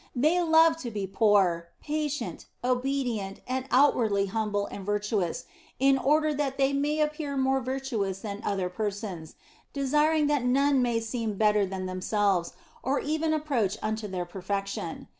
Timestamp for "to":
0.77-0.89